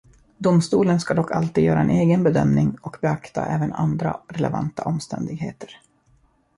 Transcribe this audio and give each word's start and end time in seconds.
Domstolen 0.37 0.99
ska 0.99 1.13
dock 1.13 1.31
alltid 1.31 1.63
göra 1.63 1.79
en 1.79 1.89
egen 1.89 2.23
bedömning 2.23 2.77
och 2.81 2.97
beakta 3.01 3.45
även 3.45 3.73
andra 3.73 4.19
relevanta 4.29 4.83
omständigheter. 4.83 5.75